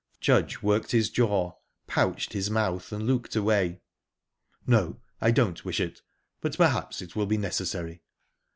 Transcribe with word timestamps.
Judge 0.19 0.63
worked 0.63 0.93
his 0.93 1.11
jaw, 1.11 1.51
pouched 1.85 2.33
his 2.33 2.49
mouth, 2.49 2.91
and 2.91 3.05
looked 3.05 3.35
away. 3.35 3.81
"No, 4.65 4.99
I 5.21 5.29
don't 5.29 5.63
wish 5.63 5.79
it; 5.79 6.01
but 6.41 6.57
perhaps 6.57 7.03
it 7.03 7.15
will 7.15 7.27
be 7.27 7.37
necessary." 7.37 8.01